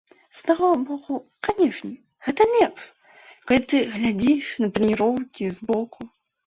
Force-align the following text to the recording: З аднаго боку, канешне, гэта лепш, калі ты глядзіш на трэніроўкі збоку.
З 0.35 0.39
аднаго 0.43 0.69
боку, 0.87 1.17
канешне, 1.49 1.91
гэта 2.29 2.49
лепш, 2.55 2.83
калі 3.45 3.61
ты 3.75 3.87
глядзіш 3.95 4.43
на 4.65 4.75
трэніроўкі 4.81 5.57
збоку. 5.63 6.01